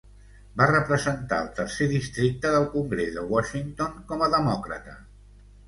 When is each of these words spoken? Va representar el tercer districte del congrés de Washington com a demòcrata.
Va 0.61 0.67
representar 0.69 1.39
el 1.45 1.51
tercer 1.59 1.89
districte 1.91 2.55
del 2.57 2.67
congrés 2.77 3.13
de 3.21 3.27
Washington 3.35 4.03
com 4.11 4.27
a 4.27 4.33
demòcrata. 4.39 5.01